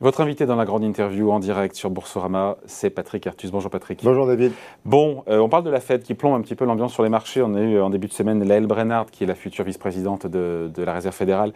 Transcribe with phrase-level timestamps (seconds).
[0.00, 3.50] Votre invité dans la grande interview en direct sur Boursorama, c'est Patrick Artus.
[3.50, 3.98] Bonjour Patrick.
[4.04, 4.52] Bonjour David.
[4.84, 7.08] Bon, euh, on parle de la Fed qui plombe un petit peu l'ambiance sur les
[7.08, 7.42] marchés.
[7.42, 10.70] On a eu en début de semaine Laëlle Brennard, qui est la future vice-présidente de,
[10.76, 11.52] la Réserve fédérale,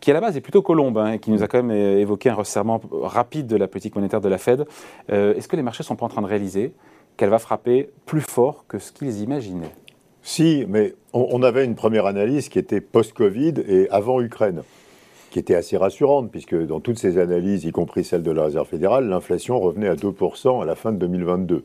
[0.00, 1.98] qui à la base est plutôt colombe, hein, et qui nous a quand même euh,
[1.98, 4.66] évoqué un resserrement rapide de la politique monétaire de la Fed.
[5.10, 6.74] Euh, est-ce que les marchés sont pas en train de réaliser
[7.16, 9.72] qu'elle va frapper plus fort que ce qu'ils imaginaient?
[10.20, 14.62] Si, mais on avait une première analyse qui était post-Covid et avant Ukraine
[15.30, 18.66] qui était assez rassurante, puisque dans toutes ces analyses, y compris celle de la Réserve
[18.66, 21.64] fédérale, l'inflation revenait à 2% à la fin de 2022.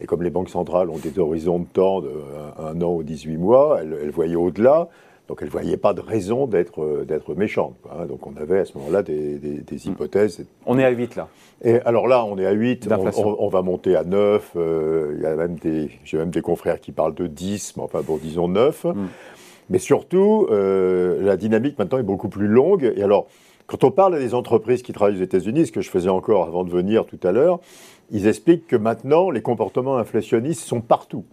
[0.00, 2.10] Et comme les banques centrales ont des horizons de temps de
[2.58, 4.88] un, an ou 18 mois, elles, voyaient au-delà,
[5.28, 7.76] donc elles ne voyaient pas de raison d'être, d'être méchantes.
[7.90, 8.06] Hein.
[8.06, 10.44] Donc on avait à ce moment-là des, des, hypothèses.
[10.66, 11.28] On est à 8 là.
[11.64, 14.52] Et alors là, on est à 8, on, va monter à 9.
[14.56, 18.86] Euh, j'ai même des confrères qui parlent de 10, mais enfin bon, disons 9.
[19.70, 22.92] Mais surtout, euh, la dynamique maintenant est beaucoup plus longue.
[22.96, 23.26] Et alors,
[23.66, 26.64] quand on parle des entreprises qui travaillent aux États-Unis, ce que je faisais encore avant
[26.64, 27.58] de venir tout à l'heure,
[28.10, 31.24] ils expliquent que maintenant, les comportements inflationnistes sont partout.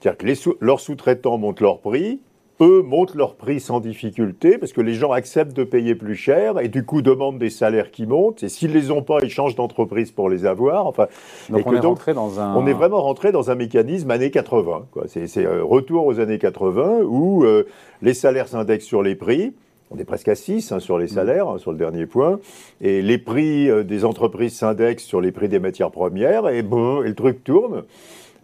[0.00, 2.20] C'est-à-dire que leurs sous-traitants montent leurs prix,
[2.60, 6.58] eux montent leurs prix sans difficulté parce que les gens acceptent de payer plus cher
[6.58, 8.42] et du coup demandent des salaires qui montent.
[8.42, 10.86] Et s'ils les ont pas, ils changent d'entreprise pour les avoir.
[10.86, 11.06] Enfin,
[11.50, 12.54] donc on est rentré dans un.
[12.56, 14.86] On est vraiment rentré dans un mécanisme années 80.
[15.06, 17.64] C'est un retour aux années 80 où euh,
[18.02, 19.52] les salaires s'indexent sur les prix.
[19.90, 21.08] On est presque à 6 hein, sur les mm.
[21.08, 22.40] salaires, hein, sur le dernier point.
[22.80, 26.48] Et les prix euh, des entreprises s'indexent sur les prix des matières premières.
[26.48, 27.84] Et bon, et le truc tourne.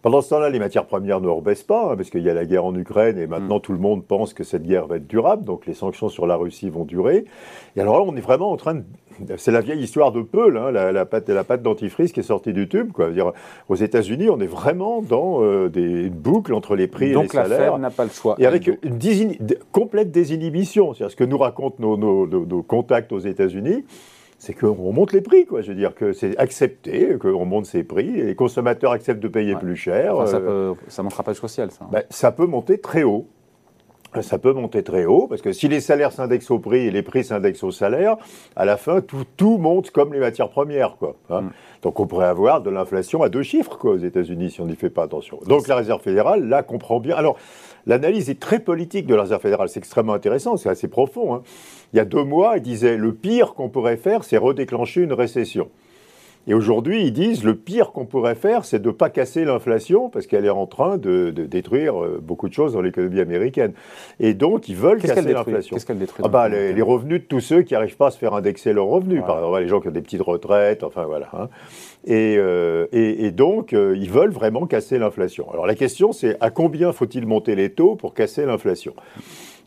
[0.05, 2.45] Pendant ce temps-là, les matières premières ne rebaissent pas, hein, parce qu'il y a la
[2.45, 3.63] guerre en Ukraine et maintenant mm.
[3.63, 6.37] tout le monde pense que cette guerre va être durable, donc les sanctions sur la
[6.37, 7.25] Russie vont durer.
[7.75, 8.83] Et alors là, on est vraiment en train de.
[9.39, 12.53] C'est la vieille histoire de Peul, hein, la, pâte, la pâte dentifrice qui est sortie
[12.53, 12.93] du tube.
[12.93, 13.13] Quoi.
[13.13, 13.33] Dire,
[13.71, 17.49] aux États-Unis, on est vraiment dans euh, des boucles entre les prix et les salaires.
[17.49, 18.35] Donc la Fed n'a pas le choix.
[18.39, 19.37] Et avec une
[19.73, 20.93] complète désinhibition.
[20.93, 23.85] C'est ce que nous racontent nos contacts aux États-Unis
[24.45, 25.63] c'est qu'on monte les prix, quoi.
[25.63, 29.29] Je veux dire que c'est accepté qu'on monte ses prix et les consommateurs acceptent de
[29.29, 30.29] payer plus cher.
[30.29, 31.87] ça, ne montera pas jusqu'au ciel, ça.
[31.91, 33.27] Ben, ça peut monter très haut.
[34.21, 37.03] Ça peut monter très haut, parce que si les salaires s'indexent au prix et les
[37.03, 38.17] prix s'indexent au salaire,
[38.55, 40.97] à la fin, tout, monte comme les matières premières.
[40.99, 41.41] Quoi, hein.
[41.41, 41.51] mm.
[41.83, 44.77] Donc on pourrait avoir de l'inflation à deux chiffres quoi, aux États-Unis si on n'y
[44.77, 45.41] fait pas attention.
[45.49, 47.17] Donc la Réserve fédérale, là, comprend bien.
[47.17, 47.37] Alors,
[47.87, 51.35] l'analyse est très politique de la Réserve fédérale, c'est extrêmement intéressant, c'est assez profond.
[51.35, 51.43] Hein.
[51.93, 55.13] Il y a deux mois, il disait le pire qu'on pourrait faire, c'est redéclencher une
[55.13, 55.71] récession.
[56.47, 60.11] Et aujourd'hui, ils disent le pire qu'on pourrait faire, c'est de ne pas casser l'inflation,
[60.11, 63.73] parce qu'elle est en train de, détruire euh, beaucoup de choses dans l'économie américaine.
[64.21, 65.75] Et donc, ils veulent casser l'inflation.
[65.75, 68.19] Qu'est-ce qu'elle détruit ah bah, les, revenus de tous ceux qui n'arrivent pas à se
[68.19, 69.23] faire indexer leurs revenus.
[69.27, 71.31] Par exemple, les gens qui ont des petites retraites, enfin voilà.
[71.33, 71.49] Hein.
[72.11, 75.51] Euh, et, et, donc, euh, ils veulent vraiment casser l'inflation.
[75.51, 78.93] Alors la question, c'est à combien faut-il monter les taux pour casser l'inflation?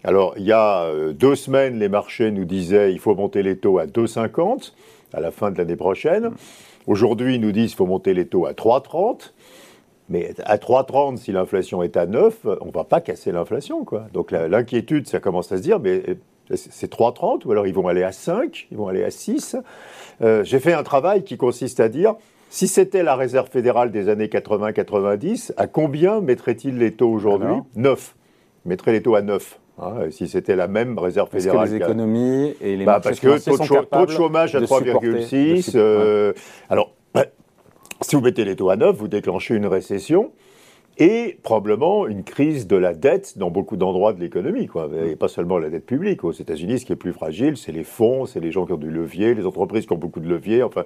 [0.03, 3.79] Alors, il y a deux semaines, les marchés nous disaient il faut monter les taux
[3.79, 4.73] à 2,50
[5.13, 6.31] à la fin de l'année prochaine.
[6.87, 9.33] Aujourd'hui, ils nous disent qu'il faut monter les taux à 3,30.
[10.09, 13.83] Mais à 3,30, si l'inflation est à 9, on ne va pas casser l'inflation.
[13.83, 14.07] quoi.
[14.13, 16.15] Donc l'inquiétude, ça commence à se dire, mais euh,
[16.55, 19.57] c'est 3,30 ou alors ils vont aller à 5, ils vont aller à 6.
[20.21, 22.15] Euh, j'ai fait un travail qui consiste à dire,
[22.49, 27.57] si c'était la réserve fédérale des années 80-90, à combien mettrait-il les taux aujourd'hui?
[27.75, 28.15] 9.
[28.63, 29.59] Mettrait les taux à 9.
[29.79, 31.59] Hein, si c'était la même réserve fédérale.
[31.59, 33.57] Parce que les économies et les bah, Parce que taux
[34.05, 35.73] de, chômage à 3,6.
[35.75, 36.33] Euh,
[36.69, 37.25] alors, bah,
[38.01, 40.31] si vous mettez les taux à 9, vous déclenchez une récession
[40.99, 44.67] et probablement une crise de la dette dans beaucoup d'endroits de l'économie.
[45.05, 46.23] Et pas seulement la dette publique.
[46.23, 48.77] Aux États-Unis, ce qui est plus fragile, c'est les fonds, c'est les gens qui ont
[48.77, 50.85] du levier, les entreprises qui ont beaucoup de levier, enfin,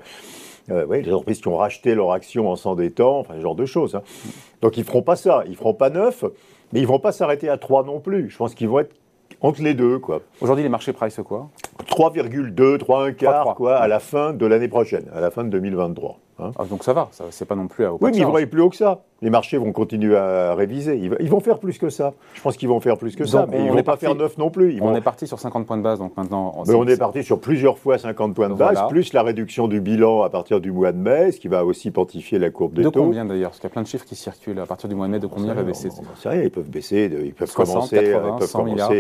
[0.70, 3.96] euh, les entreprises qui ont racheté leurs actions en s'endettant, enfin, ce genre de choses.
[3.96, 4.04] Hein.
[4.62, 6.26] Donc ils ne feront pas ça, ils ne feront pas neuf.
[6.74, 8.30] Mais ils ne vont pas s'arrêter à 3 non plus.
[8.30, 8.96] Je pense qu'ils vont être
[9.42, 10.00] entre les deux.
[10.00, 10.22] quoi.
[10.42, 11.50] Aujourd'hui, les marchés price quoi
[11.88, 15.50] 3,2, 3, 1 quart, quoi, à la fin de l'année prochaine, à la fin de
[15.50, 16.20] 2023.
[16.40, 16.52] Hein.
[16.58, 17.98] Ah, donc ça va, ça, c'est pas non plus à haut.
[18.02, 19.02] Oui, mais ils vont aller plus haut que ça.
[19.24, 20.98] Les marchés vont continuer à réviser.
[20.98, 22.14] Ils, vont faire plus que ça.
[22.34, 24.36] Je pense qu'ils vont faire plus que ça, mais ils ne vont pas faire neuf
[24.40, 24.80] non plus.
[24.82, 26.64] on est parti sur 50 points de base, donc maintenant.
[26.68, 29.80] Mais on est parti sur plusieurs fois 50 points de base, plus la réduction du
[29.80, 32.84] bilan à partir du mois de mai, ce qui va aussi pontifier la courbe des
[32.84, 33.02] de taux.
[33.02, 33.52] De combien d'ailleurs?
[33.52, 34.60] Parce qu'il y a plein de chiffres qui circulent.
[34.60, 35.90] À partir du mois de mai, de combien va baisser?
[36.26, 37.98] Ils peuvent baisser, ils peuvent commencer.
[37.98, 38.92] 80, ils peuvent 100 Milliards.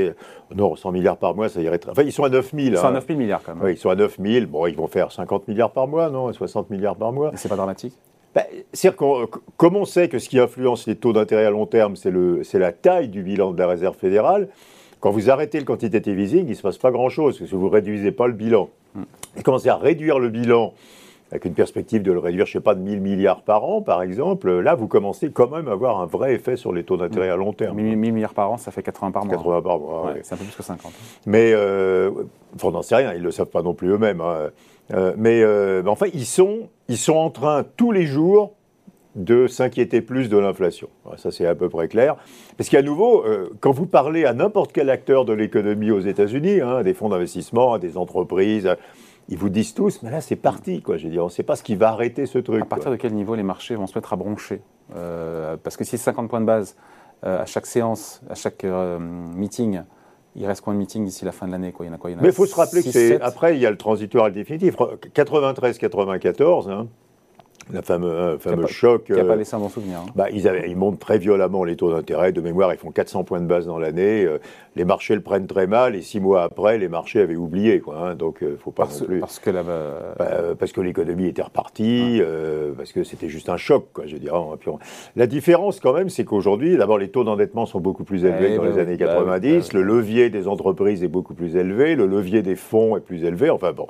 [0.56, 1.92] Non, 100 milliards par mois, ça irait très.
[1.92, 2.68] Enfin, ils sont à 9 000.
[2.68, 3.64] Ils sont à 9 000 milliards quand même.
[3.64, 4.46] Oui, ils sont à 9 000.
[4.48, 6.32] Bon, ils vont faire 50 milliards par mois, non?
[6.32, 7.32] 60 milliards par mois.
[7.36, 7.98] C'est pas dramatique?
[8.36, 11.96] Ben, cest comme on sait que ce qui influence les taux d'intérêt à long terme,
[11.96, 14.48] c'est la taille du bilan de la réserve fédérale,
[15.02, 17.68] quand vous arrêtez le quantitative easing, il ne se passe pas grand-chose, parce que vous
[17.68, 18.70] ne réduisez pas le bilan.
[18.94, 19.04] Hmm.
[19.44, 20.74] commencez à réduire le bilan
[21.32, 23.82] avec une perspective de le réduire, je ne sais pas, de 1000 milliards par an,
[23.82, 26.98] par exemple, là, vous commencez quand même à avoir un vrai effet sur les taux
[26.98, 27.78] d'intérêt à long terme.
[27.78, 29.38] 1000 milliards par an, ça fait 80 par mois.
[29.38, 30.92] 80 par mois, ouais, C'est un peu plus que 50.
[31.26, 32.12] Mais, euh,
[32.62, 34.20] on n'en sait rien, ils ne le savent pas non plus eux-mêmes.
[34.20, 34.50] Hein.
[34.94, 38.56] Euh, mais, euh, enfin, ils sont, ils sont en train, tous les jours,
[39.16, 40.88] de s'inquiéter plus de l'inflation.
[41.18, 42.16] Ça, c'est à peu près clair.
[42.58, 46.62] Parce qu'à nouveau, euh, quand vous parlez à n'importe quel acteur de l'économie aux États-Unis,
[46.62, 48.74] hein, des fonds d'investissement, des entreprises,
[49.28, 50.82] ils vous disent tous, mais là, c'est parti.
[50.82, 50.96] Quoi.
[50.96, 52.62] Je veux dire, on ne sait pas ce qui va arrêter ce truc.
[52.62, 54.62] À partir de quel niveau les marchés vont se mettre à broncher?
[54.96, 56.76] Euh, Parce que si c'est 50 points de base
[57.24, 59.82] à chaque séance, à chaque meeting,
[60.36, 61.86] il reste combien de meetings d'ici la fin de l'année quoi?
[61.86, 62.10] Il y en a quoi?
[62.22, 64.36] Mais il faut se rappeler que c'est après il y a le transitoire et le
[64.36, 64.76] définitif.
[64.76, 66.88] 93-94, hein,
[67.84, 69.06] fameux, euh, fameux choc.
[69.06, 70.00] Qui n'a pas euh, laissé un bon souvenir.
[70.00, 70.12] Hein.
[70.16, 72.32] Bah, ils, avaient, ils, montent très violemment les taux d'intérêt.
[72.32, 74.26] De mémoire, ils font 400 points de base dans l'année.
[74.26, 74.40] Euh,
[74.76, 77.80] les marchés le prennent très mal et six mois après, les marchés avaient oublié.
[77.80, 78.16] Quoi, hein.
[78.16, 79.20] donc, il faut pas parce, non plus.
[79.20, 82.22] Parce que, bah, parce que l'économie était repartie,
[82.78, 83.88] parce que c'était juste un choc.
[83.94, 84.38] Quoi, je dirais.
[85.16, 88.58] La différence, quand même, c'est qu'aujourd'hui, d'abord, les taux d'endettement sont beaucoup plus élevés que
[88.58, 89.74] dans les bah années 90.
[89.74, 91.96] Bah le levier des entreprises est beaucoup plus élevé.
[91.96, 93.50] Le levier des fonds est plus élevé.
[93.50, 93.88] Enfin, bon.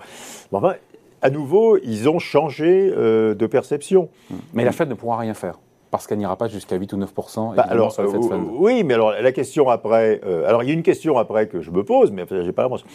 [0.52, 0.76] Enfin,
[1.22, 4.10] à nouveau, ils ont changé euh, de perception.
[4.54, 5.60] Mais la Fed ne pourra rien faire
[5.92, 9.12] parce qu'elle n'ira pas jusqu'à 8 ou 9 bah, alors, sur euh, Oui, mais alors
[9.12, 10.22] la question après.
[10.26, 12.62] Euh, alors il y a une question après que je me pose, mais j'ai pas
[12.62, 12.86] la réponse.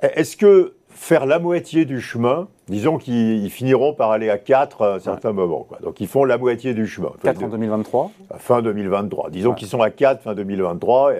[0.00, 4.94] Est-ce que faire la moitié du chemin, disons qu'ils finiront par aller à 4 à
[4.94, 5.66] un certain moment.
[5.68, 5.78] Quoi.
[5.82, 7.10] Donc ils font la moitié du chemin.
[7.22, 9.30] 4 en 2023 Fin 2023.
[9.30, 11.14] Disons qu'ils sont à 4 fin 2023.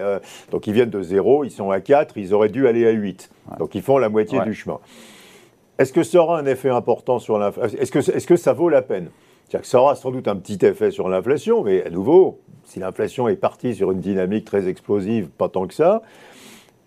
[0.51, 3.29] donc ils viennent de 0, ils sont à 4, ils auraient dû aller à 8.
[3.59, 4.79] Donc ils font la moitié du chemin.
[5.79, 8.69] Est-ce que ça aura un effet important sur l'inflation Est-ce que, est que, ça vaut
[8.69, 9.09] la peine?
[9.51, 13.27] Que ça aura sans doute un petit effet sur l'inflation, mais à nouveau, si l'inflation
[13.27, 16.01] est partie sur une dynamique très explosive, pas tant que ça,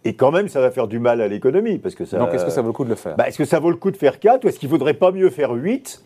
[0.04, 1.78] et quand même, ça va faire du mal à l'économie.
[1.78, 3.16] Parce que ça, Donc, est-ce que ça vaut le coup de le faire?
[3.16, 4.94] Bah, Est-ce que ça vaut le coup de faire 4 ou est-ce qu'il ne faudrait
[4.94, 6.02] pas mieux faire 8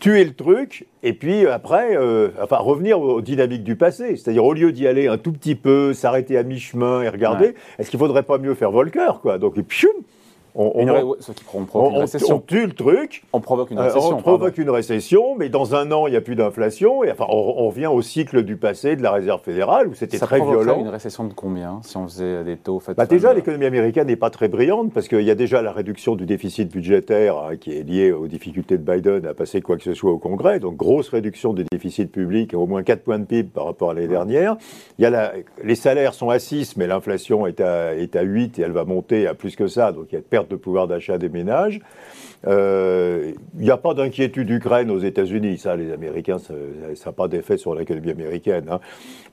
[0.00, 4.52] tuer le truc et puis après, euh, enfin revenir aux dynamiques du passé, c'est-à-dire au
[4.52, 8.22] lieu d'y aller un tout petit peu, s'arrêter à mi-chemin et regarder, est-ce qu'il faudrait
[8.22, 9.38] pas mieux faire Volcker quoi?
[9.38, 9.64] Donc et
[10.58, 10.72] on,
[11.74, 13.22] on, tue le truc.
[13.32, 14.16] On provoque une récession.
[14.16, 17.04] on provoque une récession, mais dans un an, il n'y a plus d'inflation.
[17.04, 20.40] Et enfin, on, revient au cycle du passé de la Réserve fédérale où c'était très
[20.40, 20.80] violent.
[20.80, 24.30] une récession de combien si on faisait des taux bah, Déjà, l'économie américaine n'est pas
[24.30, 27.82] très brillante parce qu'il y a déjà la réduction du déficit budgétaire hein, qui est
[27.82, 30.58] liée aux difficultés de Biden à passer quoi que ce soit au Congrès.
[30.58, 33.94] Donc, grosse réduction du déficit public, au moins 4 points de PIB par rapport à
[33.94, 34.56] l'année dernière.
[34.98, 35.32] Il y a la,
[35.62, 38.84] les salaires sont à 6, mais l'inflation est à, est à 8 et elle va
[38.84, 39.92] monter à plus que ça.
[39.92, 41.80] Donc, il y a de perte de pouvoir d'achat des ménages.
[42.44, 45.58] Il euh, n'y a pas d'inquiétude Ukraine aux États-Unis.
[45.58, 48.66] Ça, les Américains, ça n'a pas d'effet sur l'économie américaine.
[48.70, 48.78] Hein.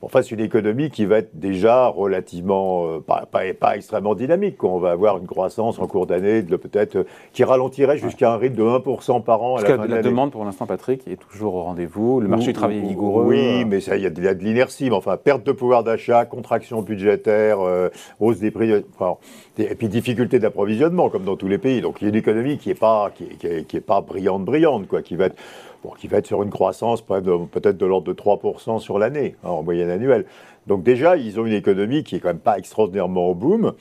[0.01, 4.63] Enfin, c'est une économie qui va être déjà relativement, euh, pas, pas, extrêmement dynamique.
[4.63, 8.63] On va avoir une croissance en cours d'année peut-être qui ralentirait jusqu'à un rythme de
[8.63, 9.57] 1% par an.
[9.57, 12.21] à la, fin la demande, pour l'instant, Patrick, est toujours au rendez-vous.
[12.21, 13.25] Le marché du travail est vigoureux.
[13.25, 14.89] Oui, mais il y, a de l'inertie.
[14.89, 18.71] Mais enfin, perte de pouvoir d'achat, contraction budgétaire, euh, hausse des prix,
[19.57, 21.81] et puis difficulté d'approvisionnement, comme dans tous les pays.
[21.81, 25.01] Donc, il y a une économie qui n'est pas qui, est, pas brillante, brillante, quoi,
[25.01, 25.35] qui va être,
[25.97, 29.63] qui va être sur une croissance peut-être de l'ordre de 3% sur l'année, hein, en
[29.63, 30.25] moyenne annuelle.
[30.67, 33.73] Donc déjà, ils ont une économie qui est quand même pas extraordinairement au boom.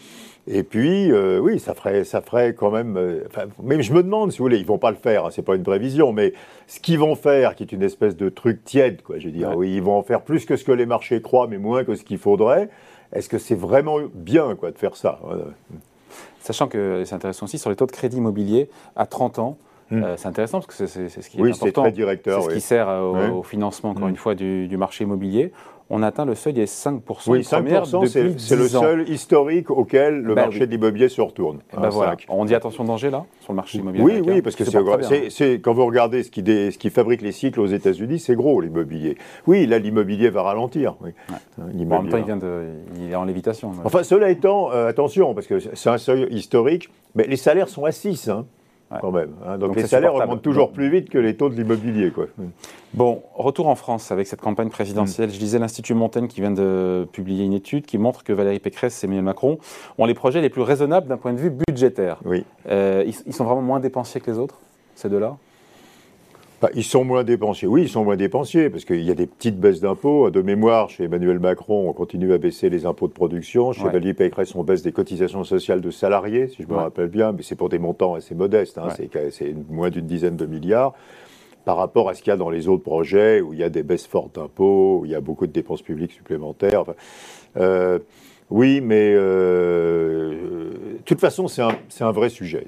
[0.46, 2.98] Et puis, euh, oui, ça ferait, ça ferait quand même.
[2.98, 3.24] Euh,
[3.62, 5.24] même je me demande, si vous voulez, ils vont pas le faire.
[5.24, 6.34] Hein, c'est pas une prévision, mais
[6.66, 9.18] ce qu'ils vont faire, qui est une espèce de truc tiède, quoi.
[9.18, 11.46] Je veux dire, oui, ils vont en faire plus que ce que les marchés croient,
[11.46, 12.68] mais moins que ce qu'il faudrait.
[13.14, 15.20] Est-ce que c'est vraiment bien, quoi, de faire ça
[16.40, 19.56] Sachant que c'est intéressant aussi sur les taux de crédit immobilier à 30 ans.
[19.90, 20.02] Hmm.
[20.02, 21.82] Euh, c'est intéressant parce que c'est ce qui est oui, important.
[21.82, 24.10] Très directeur, c'est ce qui sert au, financement, encore hmm.
[24.10, 25.52] une fois, du, marché immobilier
[25.90, 28.06] on atteint le seuil des 5% oui, 5%
[28.38, 31.58] c'est le seul historique auquel le bah marché de l'immobilier se retourne.
[31.76, 32.16] Bah voilà.
[32.28, 35.74] On dit attention danger là, sur le marché immobilier Oui, oui, parce que c'est quand
[35.74, 39.16] vous regardez ce qui, ce qui fabrique les cycles aux États-Unis, c'est gros l'immobilier.
[39.46, 40.96] Oui, là l'immobilier va ralentir.
[41.02, 41.10] Oui.
[41.58, 42.64] en même temps, il, vient de,
[42.96, 43.72] il est en lévitation.
[43.84, 47.84] Enfin, cela étant, euh, attention, parce que c'est un seuil historique, mais les salaires sont
[47.84, 48.30] à 6
[49.00, 49.30] quand même.
[49.46, 49.58] Hein.
[49.58, 52.10] Donc, les salaires toujours plus vite que les taux de l'immobilier.
[52.10, 52.26] Quoi.
[52.92, 55.30] Bon, retour en France avec cette campagne présidentielle.
[55.30, 59.02] Je disais l'Institut Montaigne qui vient de publier une étude qui montre que Valérie Pécresse
[59.02, 59.58] et Emmanuel Macron
[59.98, 62.18] ont les projets les plus raisonnables d'un point de vue budgétaire.
[62.24, 62.44] Oui.
[62.68, 64.60] Euh, ils, sont vraiment moins dépensiers que les autres,
[64.94, 65.36] ces deux-là?
[66.64, 67.68] Bah, ils sont moins dépensiers.
[67.68, 70.30] Oui, ils sont moins dépensiers parce qu'il y a des petites baisses d'impôts.
[70.30, 73.72] De mémoire, chez Emmanuel Macron, on continue à baisser les impôts de production.
[73.72, 77.32] Chez Valérie Pécresse, on baisse des cotisations sociales de salariés, si je me rappelle bien,
[77.32, 78.78] mais c'est pour des montants assez modestes.
[78.78, 78.88] Hein.
[79.30, 80.94] C'est moins d'une dizaine de milliards
[81.66, 83.68] par rapport à ce qu'il y a dans les autres projets où il y a
[83.68, 86.84] des baisses fortes d'impôts, où il y a beaucoup de dépenses publiques supplémentaires.
[87.58, 87.98] Euh,
[88.48, 90.30] oui, mais euh,
[90.94, 92.64] de toute façon, c'est un, un, vrai sujet.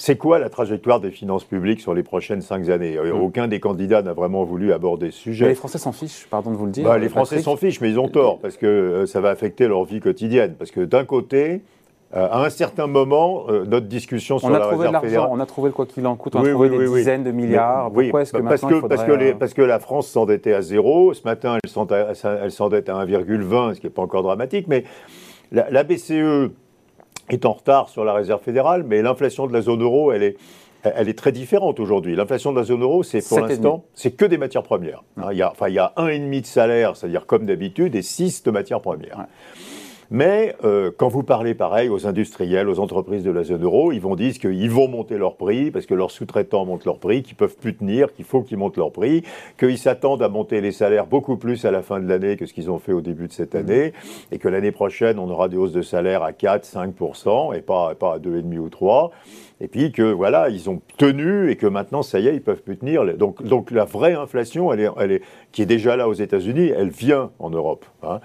[0.00, 3.20] C'est quoi la trajectoire des finances publiques sur les prochaines cinq années mm.
[3.20, 5.46] Aucun des candidats n'a vraiment voulu aborder ce sujet.
[5.46, 6.84] les Français s'en fichent, pardon de vous le dire.
[6.84, 9.84] Bah, les Français s'en fichent, mais ils ont tort, parce que ça va affecter leur
[9.84, 10.54] vie quotidienne.
[10.58, 11.60] Parce que d'un côté,
[12.16, 15.28] euh, à un certain moment, euh, notre discussion sur on a la trouvé réserve fédérale...
[15.32, 17.92] On a trouvé le quoi qu'il en coûte, on a trouvé des dizaines de milliards.
[17.92, 21.12] Pourquoi est-ce que parce que, parce, que les, parce que la France s'endettait à zéro.
[21.12, 24.66] Ce matin, elle s'endette à 1,20, ce qui n'est pas encore dramatique.
[24.66, 24.84] Mais
[25.52, 26.50] la, la, BCE
[27.34, 30.36] est en retard sur la réserve fédérale, mais l'inflation de la zone euro, elle est,
[30.82, 32.16] elle est très différente aujourd'hui.
[32.16, 35.02] L'inflation de la zone euro, c'est pour l'instant, c'est que des matières premières.
[35.16, 37.46] Hein, il, y a, enfin, il y a un et demi de salaire, c'est-à-dire comme
[37.46, 39.26] d'habitude, et six de matières premières.
[40.10, 44.00] Mais euh, quand vous parlez pareil aux industriels, aux entreprises de la zone euro, ils
[44.00, 47.36] vont dire qu'ils vont monter leurs prix parce que leurs sous-traitants montent leurs prix, qu'ils
[47.36, 49.22] peuvent plus tenir, qu'il faut qu'ils montent leurs prix,
[49.56, 52.52] qu'ils s'attendent à monter les salaires beaucoup plus à la fin de l'année que ce
[52.52, 53.92] qu'ils ont fait au début de cette année,
[54.32, 57.94] et que l'année prochaine, on aura des hausses de salaire à 4, 5%, et pas,
[57.94, 59.12] pas à 2,5 ou 3
[59.62, 62.62] et puis que voilà, ils ont tenu et que maintenant, ça y est, ils peuvent
[62.62, 63.04] plus tenir.
[63.18, 66.72] Donc, donc la vraie inflation, elle est, elle est, qui est déjà là aux États-Unis,
[66.74, 67.84] elle vient en Europe.
[68.02, 68.20] Hein.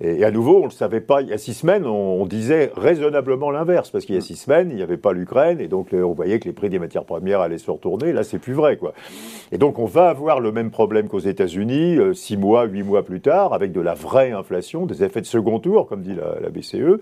[0.00, 1.22] Et, à nouveau, on ne le savait pas.
[1.22, 4.70] Il y a six semaines, on, disait raisonnablement l'inverse, parce qu'il y a six semaines,
[4.70, 7.40] il n'y avait pas l'Ukraine, et donc on voyait que les prix des matières premières
[7.40, 8.12] allaient se retourner.
[8.12, 8.92] Là, c'est plus vrai, quoi.
[9.50, 13.04] Et donc, on va avoir le même problème qu'aux États-Unis, euh, six mois, huit mois
[13.04, 16.38] plus tard, avec de la vraie inflation, des effets de second tour, comme dit la,
[16.40, 17.00] la BCE.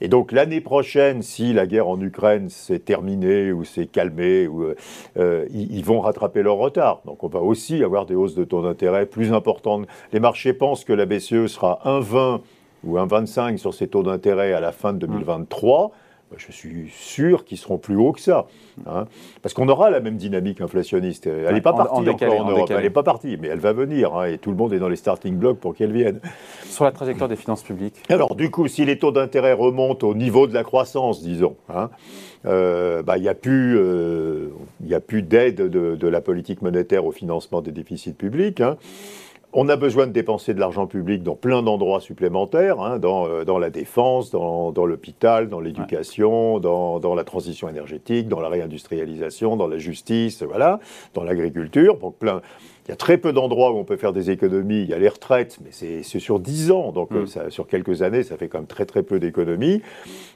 [0.00, 4.62] Et donc l'année prochaine, si la guerre en Ukraine s'est terminée ou s'est calmée, ou,
[4.62, 4.74] euh,
[5.18, 7.02] euh, ils, vont rattraper leur retard.
[7.04, 9.86] Donc on va aussi avoir des hausses de taux d'intérêt plus importantes.
[10.12, 12.40] Les marchés pensent que la BCE sera 1,20
[12.84, 15.92] ou 1,25 sur ses taux d'intérêt à la fin de 2023.
[16.30, 18.46] Bah, je suis sûr qu'ils seront plus hauts que ça.
[18.86, 19.06] Hein.
[19.42, 21.26] parce qu'on aura la même dynamique inflationniste.
[21.26, 24.14] Elle n'est pas partie encore en, Europe, elle n'est pas partie, mais elle va venir.
[24.14, 26.20] Hein, et tout le monde est dans les starting blocks pour qu'elle vienne.
[26.64, 30.14] Sur la trajectoire des finances publiques Alors, du coup, si les taux d'intérêt remontent au
[30.14, 31.90] niveau de la croissance, disons, hein,
[32.46, 34.50] euh, bah, il n'y a plus, euh,
[35.06, 38.62] plus d'aide de, de, la politique monétaire au financement des déficits publics.
[39.52, 43.44] On a besoin de dépenser de l'argent public dans plein d'endroits supplémentaires, hein, dans, euh,
[43.44, 49.56] dans, la défense, dans, l'hôpital, dans l'éducation, dans, dans, la transition énergétique, dans la réindustrialisation,
[49.56, 50.78] dans la justice, voilà,
[51.14, 51.96] dans l'agriculture.
[51.96, 52.42] Donc plein,
[52.86, 54.82] il y a très peu d'endroits où on peut faire des économies.
[54.82, 57.26] Il y a les retraites, mais c'est sur 10 ans, donc euh, mm.
[57.26, 59.82] ça, sur quelques années, ça fait quand même très très peu d'économies.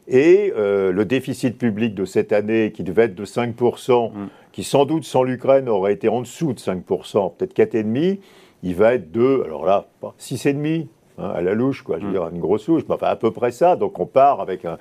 [0.06, 4.28] Et euh, le déficit public de cette année, qui devait être de 5%, mm.
[4.52, 8.18] qui sans doute sans l'Ukraine aurait été en dessous de 5%, peut-être 4,5%,
[8.64, 9.87] il va être de, alors là,
[10.18, 10.87] 6,5
[11.18, 12.12] hein, à la louche, quoi, je veux mm.
[12.12, 14.78] dire, une grosse louche, enfin à peu près ça, donc on part avec un...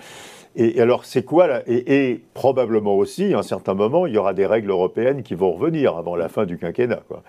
[0.56, 4.34] Et, alors, c'est quoi là et, probablement aussi, à un certain moment, il y aura
[4.34, 7.02] des règles européennes qui vont revenir avant la fin du quinquennat.
[7.08, 7.24] Quoi.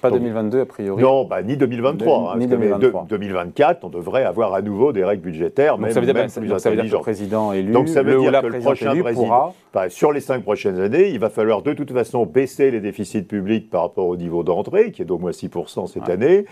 [0.00, 2.36] Pas 2022, a priori Non, bah, ni 2023.
[2.38, 3.06] ni 2023.
[3.08, 6.30] 2024, on devrait avoir à nouveau des règles budgétaires, donc même, ça veut dire, même
[6.30, 8.46] plus donc ça veut dire que le président élu, donc ça veut le, dire que
[8.46, 9.88] le prochain président, pourra...
[9.88, 13.70] sur les cinq prochaines années, il va falloir de toute façon baisser les déficits publics
[13.70, 16.44] par rapport au niveau d'entrée, qui est d'au moins 6% cette année.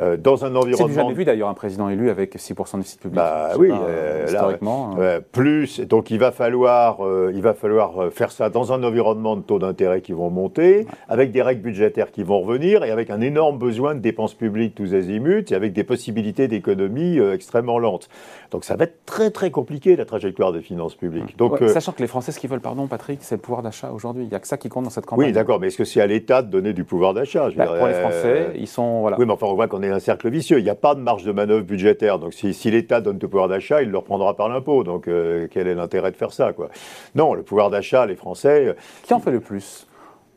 [0.00, 0.88] Euh, dans un environnement.
[0.88, 3.14] C'est jamais vu d'ailleurs un président élu avec 6% de site public.
[3.14, 4.96] Bah oui, euh, historiquement.
[4.98, 5.20] Hein.
[5.30, 9.42] plus, donc il va falloir, euh, il va falloir faire ça dans un environnement de
[9.42, 13.20] taux d'intérêt qui vont monter, avec des règles budgétaires qui vont revenir et avec un
[13.20, 18.08] énorme besoin de dépenses publiques tous azimuts et avec des possibilités d'économie extrêmement lentes.
[18.50, 21.36] Donc ça va être très très compliqué la trajectoire des finances publiques.
[21.36, 24.24] Donc, sachant que les Français, ce qu'ils veulent, pardon Patrick, c'est le pouvoir d'achat aujourd'hui.
[24.24, 25.26] Il n'y a que ça qui compte dans cette campagne.
[25.26, 27.48] Oui, d'accord, mais est-ce que c'est à l'État de donner du pouvoir d'achat?
[27.56, 29.00] Bah, Pour les Français, ils sont.
[29.02, 29.18] Voilà.
[29.18, 30.58] Oui, mais enfin, on voit qu'on un cercle vicieux.
[30.58, 32.18] Il n'y a pas de marge de manœuvre budgétaire.
[32.18, 34.84] Donc si, l'État donne du pouvoir d'achat, il le reprendra par l'impôt.
[34.84, 36.68] Donc euh, quel est l'intérêt de faire ça quoi?
[37.14, 38.66] Non, le pouvoir d'achat, les Français.
[38.68, 39.86] Euh, qui en fait le plus?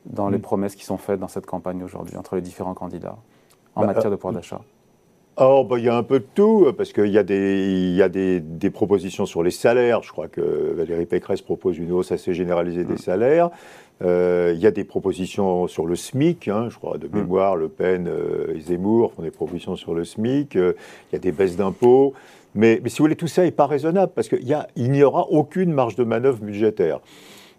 [0.08, 0.42] Dans les hmm.
[0.42, 3.18] promesses qui sont faites dans cette campagne aujourd'hui entre les différents candidats
[3.76, 4.62] en bah, matière de pouvoir euh, d'achat
[5.40, 8.02] Oh, bah, il y a un peu de tout, parce qu'il y a, des, y
[8.02, 10.02] a des, des, propositions sur les salaires.
[10.02, 12.98] Je crois que Valérie Pécresse propose une hausse assez généralisée des hmm.
[12.98, 13.50] salaires.
[14.04, 17.16] Euh, il y a des propositions sur le SMIC, hein, je crois, de hmm.
[17.16, 20.56] mémoire, Le Pen euh, et Zemmour font des propositions sur le SMIC.
[20.56, 20.74] Euh,
[21.12, 22.14] il y a des baisses d'impôts.
[22.56, 25.72] Mais, mais, si vous voulez, tout ça n'est pas raisonnable, parce qu'il n'y aura aucune
[25.72, 27.00] marge de manœuvre budgétaire.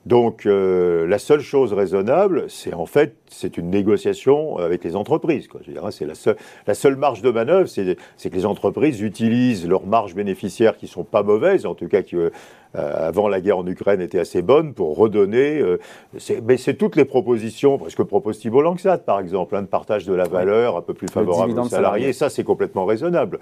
[0.09, 5.49] Donc la seule chose raisonnable, c'est en fait c'est une négociation avec les entreprises.
[5.49, 5.61] Quoi.
[5.83, 7.97] Hein, c'est la, seule, la seule marge de manœuvre, c'est,
[8.31, 12.17] que les entreprises utilisent leurs marges bénéficiaires qui sont pas mauvaises, en tout cas qui
[12.77, 15.59] euh, avant la guerre en Ukraine était assez bonne pour redonner.
[15.59, 15.79] Euh,
[16.45, 19.69] mais c'est toutes les propositions, parce que propose Thibault Langsat, par exemple, un hein, de
[19.69, 22.13] partage de la valeur un peu plus favorable aux salariés.
[22.13, 23.39] Ça, c'est complètement raisonnable.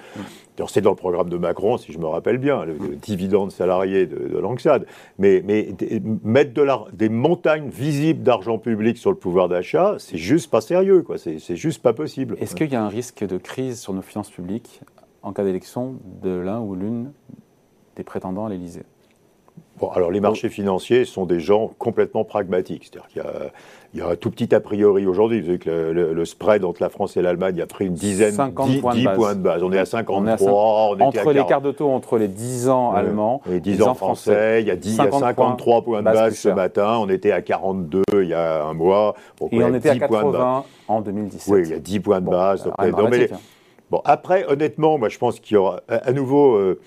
[0.69, 4.29] C'est dans le programme de Macron, si je me rappelle bien, le, dividende salarié de,
[4.29, 4.81] de Langsat.
[5.19, 5.71] Mais, mais
[6.25, 11.03] mettre de des montagnes visibles d'argent public sur le pouvoir d'achat, c'est juste pas sérieux,
[11.03, 11.19] quoi.
[11.19, 12.37] C'est juste pas possible.
[12.41, 14.81] Est-ce qu'il y a un risque de crise sur nos finances publiques
[15.23, 17.13] en cas d'élection de l'un ou l'une
[17.97, 18.85] des prétendants à l'Élysée?
[19.79, 22.85] Bon, alors les marchés financiers sont des gens complètement pragmatiques.
[22.85, 23.51] C'est-à-dire qu'il y a,
[23.93, 25.41] il y a un tout petit a priori aujourd'hui.
[25.41, 28.69] Vous savez que le, spread entre la France et l'Allemagne a pris une dizaine, 50
[28.69, 29.63] 10, points, de base.
[29.63, 30.91] On est à 53.
[30.91, 34.63] On est entre l'écart de taux entre les 10 ans allemands et 10 ans français,
[34.63, 36.99] il y a, 10, 53 points, de base, ce matin.
[36.99, 39.15] On était à 42 il y a un mois.
[39.51, 41.55] et on était à 80 en 2017.
[41.55, 42.67] Oui, il y a 10 points de base.
[42.79, 42.91] Hein.
[43.91, 46.55] bon, après, honnêtement, moi je pense qu'il y aura à nouveau.
[46.55, 46.81] Euh, euh,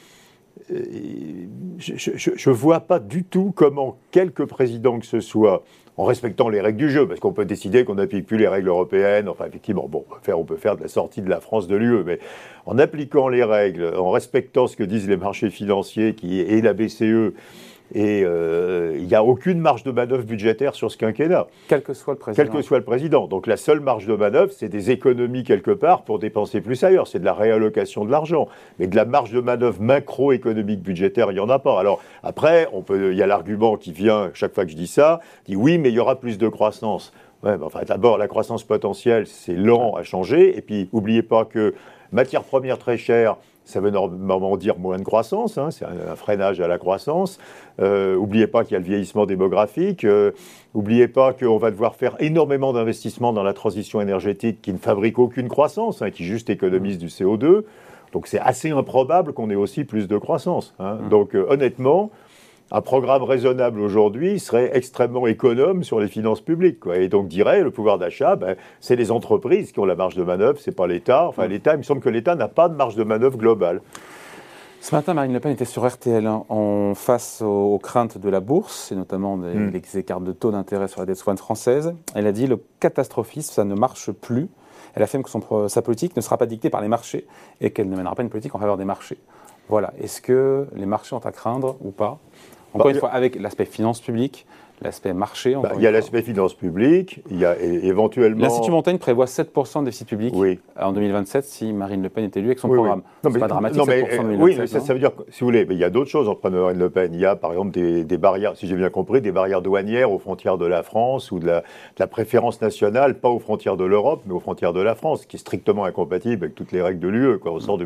[0.69, 5.63] je ne vois pas du tout comment quelques présidents que ce soit,
[5.97, 8.69] en respectant les règles du jeu, parce qu'on peut décider qu'on n'applique plus les règles
[8.69, 11.41] européennes, enfin effectivement, bon, on peut, faire, on peut faire de la sortie de la
[11.41, 12.19] France de l'UE, mais
[12.65, 16.73] en appliquant les règles, en respectant ce que disent les marchés financiers qui, et la
[16.73, 17.33] BCE,
[17.93, 21.47] et euh, il n'y a aucune marge de manœuvre budgétaire sur ce quinquennat.
[21.67, 22.43] Quel que soit le président.
[22.43, 23.27] Quel que soit le président.
[23.27, 27.07] Donc la seule marge de manœuvre, c'est des économies quelque part pour dépenser plus ailleurs.
[27.07, 28.47] C'est de la réallocation de l'argent.
[28.77, 31.79] Mais de la marge de manœuvre macroéconomique budgétaire, il n'y en a pas.
[31.79, 35.55] Alors après, il y a l'argument qui vient, chaque fois que je dis ça, dit
[35.55, 37.11] oui, mais il y aura plus de croissance.
[37.43, 40.57] Ouais, enfin, d'abord, la croissance potentielle, c'est lent à changer.
[40.57, 41.73] Et puis, n'oubliez pas que
[42.11, 43.37] matières premières très chères,
[43.69, 47.39] ça veut normalement dire moins de croissance, hein, c'est un, freinage à la croissance.
[47.79, 50.03] Euh, oubliez pas qu'il y a le vieillissement démographique.
[50.05, 50.31] Euh,
[50.73, 55.19] oubliez pas qu'on va devoir faire énormément d'investissements dans la transition énergétique qui ne fabrique
[55.19, 57.63] aucune croissance, hein, qui juste économise du CO2.
[58.11, 60.73] Donc c'est assez improbable qu'on ait aussi plus de croissance.
[60.79, 60.95] Hein.
[60.95, 61.09] Mmh.
[61.09, 62.09] Donc euh, honnêtement,
[62.71, 66.83] un programme raisonnable aujourd'hui serait extrêmement économe sur les finances publiques.
[66.93, 70.23] Et donc dirait, le pouvoir d'achat, ben, c'est les entreprises qui ont la marge de
[70.23, 71.27] manœuvre, c'est pas l'État.
[71.27, 71.49] Enfin, mm.
[71.49, 73.81] l'État, il me semble que l'État n'a pas de marge de manœuvre globale.
[74.81, 78.39] Ce matin, Marine Le Pen était sur RTL en hein, face aux, craintes de la
[78.39, 79.81] bourse, et notamment des, mm.
[79.95, 81.93] écarts de taux d'intérêt sur la dette soignante française.
[82.13, 84.47] Elle a dit le catastrophisme, ça ne marche plus.
[84.93, 87.25] Elle affirme que son, sa politique ne sera pas dictée par les marchés
[87.61, 89.17] et qu'elle ne mènera pas une politique en faveur des marchés.
[89.69, 89.93] Voilà.
[90.01, 92.19] Est-ce que les marchés ont à craindre ou pas?
[92.73, 94.45] Encore bah, une fois, avec l'aspect finance publique,
[94.81, 95.55] l'aspect marché.
[95.61, 98.43] Bah, il y a l'aspect finance publique, il y a éventuellement.
[98.43, 100.33] L'Institut Montaigne prévoit 7% de déficit public
[100.79, 103.01] en 2027 si Marine Le Pen est élue avec son programme.
[103.23, 105.79] Non, mais, pas dramatique, 7% Oui, mais ça, veut dire, si vous voulez, mais il
[105.79, 107.13] y a d'autres choses entre Marine Le Pen.
[107.13, 110.19] Il y a par exemple des, barrières, si j'ai bien compris, des barrières douanières aux
[110.19, 111.65] frontières de la France ou de la, de
[111.99, 115.37] la préférence nationale, pas aux frontières de l'Europe, mais aux frontières de la France, qui
[115.37, 117.39] est strictement incompatible avec toutes les règles de l'UE.
[117.39, 117.85] du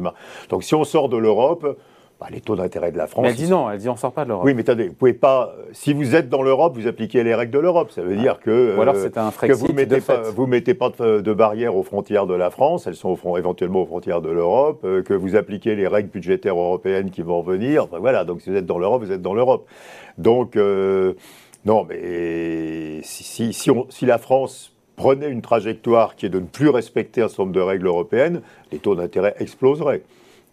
[0.50, 1.78] Donc si on sort de l'Europe,
[2.24, 3.24] bah, les taux d'intérêt de la France.
[3.24, 4.46] Mais elle dit non, elle dit on sort pas de l'Europe.
[4.46, 5.54] Oui, mais attendez, vous pouvez pas.
[5.74, 7.92] Si vous êtes dans l'Europe, vous appliquez les règles de l'Europe.
[7.92, 8.78] Ça veut dire que.
[8.78, 12.26] Ou alors c'est un que vous mettez pas, vous mettez pas de, barrières aux frontières
[12.26, 12.88] de la France.
[12.88, 14.86] Elles sont éventuellement aux frontières de l'Europe.
[14.86, 17.88] Euh, que vous appliquez les règles budgétaires européennes qui vont venir.
[18.00, 18.24] voilà.
[18.24, 19.68] Donc si vous êtes dans l'Europe, vous êtes dans l'Europe.
[20.18, 21.16] Donc euh,
[21.66, 26.70] non, mais si, si, si la France prenait une trajectoire qui est de ne plus
[26.70, 30.04] respecter un certain nombre de règles européennes, les taux d'intérêt exploseraient.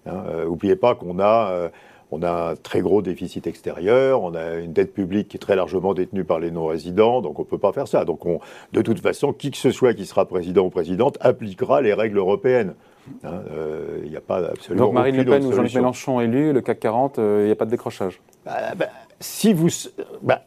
[0.07, 0.77] N'oubliez hein.
[0.77, 1.69] euh, pas qu'on a, euh,
[2.11, 5.57] on a un très gros déficit extérieur, on a une dette publique qui est très
[5.57, 8.05] largement détenue par les non-résidents, donc on ne peut pas faire ça.
[8.05, 8.41] Donc on,
[8.73, 12.19] de toute façon, qui que ce soit qui sera président ou présidente appliquera les règles
[12.19, 12.75] européennes.
[13.25, 16.53] Hein, euh, il n'y a pas absolument Donc Marine Le Pen ou Jean-Luc Mélenchon élu,
[16.53, 18.87] le CAC 40, il n'y a pas de décrochage bah, bah,
[19.19, 19.69] Si vous...
[20.23, 20.43] Bah,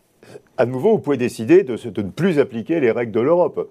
[0.58, 3.70] à nouveau, vous pouvez décider de, de ne plus appliquer les règles de l'Europe.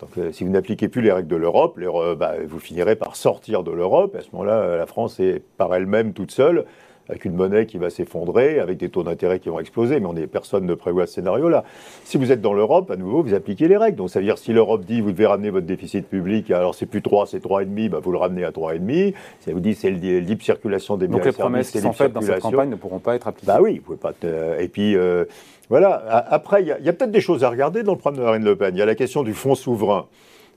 [0.00, 1.78] Donc, euh, si vous n'appliquez plus les règles de l'Europe,
[2.18, 4.14] bah, vous finirez par sortir de l'Europe.
[4.16, 6.64] À ce moment-là, euh, la France est par elle-même toute seule,
[7.10, 10.00] avec une monnaie qui va s'effondrer, avec des taux d'intérêt qui vont exploser.
[10.00, 11.64] Mais on est, personne ne prévoit ce scénario-là.
[12.04, 13.96] Si vous êtes dans l'Europe, à nouveau, vous appliquez les règles.
[13.96, 16.86] Donc, ça veut dire si l'Europe dit vous devez ramener votre déficit public, alors c'est
[16.86, 19.14] plus 3, c'est 3,5, bah, vous le ramenez à 3,5.
[19.40, 22.12] Si elle vous dit c'est libre circulation des biens Donc, les promesses qui sont faites
[22.12, 23.46] dans cette campagne ne pourront pas être appliquées.
[23.46, 24.12] Bah oui, vous pouvez pas.
[24.58, 24.96] et puis.
[24.96, 25.24] Euh,
[25.70, 25.94] voilà.
[26.28, 28.56] Après, il y a, peut-être des choses à regarder dans le problème de Marine Le
[28.56, 28.74] Pen.
[28.74, 30.06] Il y a la question du fonds souverain.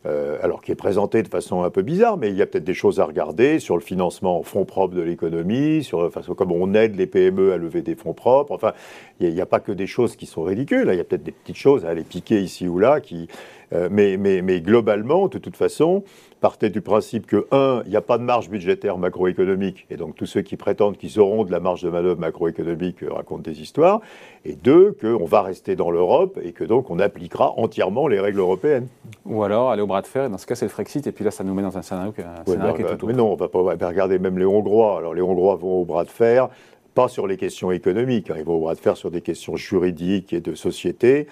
[0.05, 2.65] Euh, alors qui est présenté de façon un peu bizarre, mais il y a peut-être
[2.65, 6.33] des choses à regarder sur le financement en fonds propres de l'économie, sur la façon
[6.33, 8.51] comme on aide les PME à lever des fonds propres.
[8.51, 8.73] Enfin,
[9.21, 11.31] il n'y a, pas que des choses qui sont ridicules, il y a peut-être des
[11.31, 13.29] petites choses à aller piquer ici ou là qui,
[13.73, 16.03] euh, mais, mais, mais, globalement, de toute façon,
[16.41, 20.15] partez du principe que, un, il n'y a pas de marge budgétaire macroéconomique, et donc
[20.15, 23.61] tous ceux qui prétendent qu'ils auront de la marge de manœuvre macroéconomique euh, racontent des
[23.61, 24.01] histoires,
[24.45, 28.39] et deux, qu'on va rester dans l'Europe et que donc on appliquera entièrement les règles
[28.39, 28.87] européennes.
[29.25, 31.11] Ou alors aller au bras de fer, et dans ce cas c'est le Frexit, et
[31.11, 33.47] puis là ça nous met dans un scénario, qui est tout Mais non, on va
[33.47, 34.97] pas regarder même les Hongrois.
[34.97, 36.49] Alors les Hongrois vont au bras de fer,
[36.93, 38.35] pas sur les questions économiques, hein.
[38.37, 41.27] ils vont au bras de fer sur des questions juridiques et de société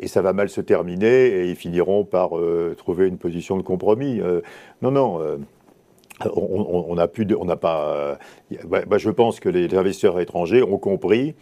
[0.00, 3.62] et ça va mal se terminer et ils finiront par euh, trouver une position de
[3.62, 4.20] compromis.
[4.20, 4.40] Euh,
[4.82, 5.20] non, non.
[5.20, 5.36] Euh,
[6.34, 8.18] on n'a plus, on n'a pas.
[8.66, 11.34] Bah, je pense que les investisseurs étrangers ont compris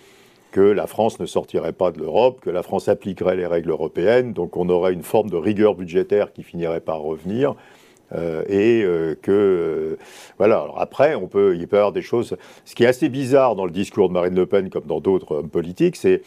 [0.53, 4.35] que la France ne sortirait pas de l'Europe, que la France appliquerait les règles européennes,
[4.35, 7.57] donc on aurait une forme de rigueur budgétaire qui finirait par revenir,
[8.15, 8.85] et
[9.21, 9.99] que
[10.39, 10.61] voilà.
[10.61, 12.37] Alors après, on peut, il peut y avoir des choses.
[12.65, 15.39] Ce qui est assez bizarre dans le discours de Marine Le Pen, comme dans d'autres
[15.39, 16.23] hommes politiques, c'est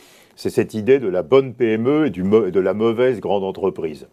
[0.50, 4.08] cette idée de la bonne PME et du, de la mauvaise grande entreprise.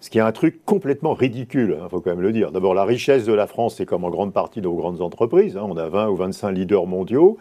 [0.00, 2.52] Ce qui est un truc complètement ridicule, il hein, faut quand même le dire.
[2.52, 5.56] D'abord, la richesse de la France, c'est comme en grande partie nos grandes entreprises.
[5.56, 5.66] Hein.
[5.68, 7.36] on a 20 ou 25 leaders mondiaux.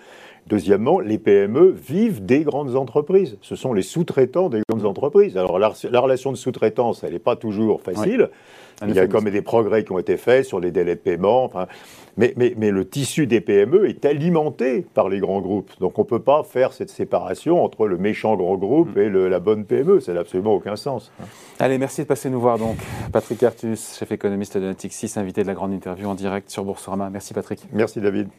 [0.48, 3.38] Deuxièmement, les PME vivent des grandes entreprises.
[3.42, 5.38] Ce sont les sous-traitants des grandes entreprises.
[5.38, 8.30] Alors, la, relation de sous-traitance, elle n'est pas toujours facile.
[8.86, 11.00] Il y a quand même des progrès qui ont été faits sur les délais de
[11.00, 11.44] paiement.
[11.44, 11.68] Enfin,
[12.18, 15.72] mais, mais, mais, le tissu des PME est alimenté par les grands groupes.
[15.80, 19.00] Donc on ne peut pas faire cette séparation entre le méchant grand groupe mm.
[19.00, 20.00] et la bonne PME.
[20.00, 21.12] Ça n'a absolument aucun sens.
[21.60, 22.78] Allez, merci de passer nous voir donc.
[23.12, 27.10] Patrick Artus, chef économiste de Natixis, invité de la grande interview en direct sur Boursorama.
[27.10, 27.62] Merci Patrick.
[27.72, 28.30] Merci David.